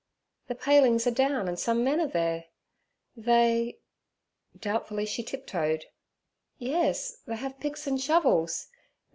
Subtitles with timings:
[0.47, 2.45] 'The palings are down and some men are there.
[3.15, 3.77] They'
[4.59, 8.69] doubtfully till she tip toed—'yes, they have picks and shovels.